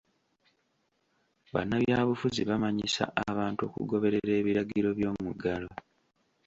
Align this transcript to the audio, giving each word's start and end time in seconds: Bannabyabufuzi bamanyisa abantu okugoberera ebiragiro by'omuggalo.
Bannabyabufuzi 1.53 2.41
bamanyisa 2.49 3.03
abantu 3.31 3.61
okugoberera 3.69 4.31
ebiragiro 4.41 4.89
by'omuggalo. 4.97 5.69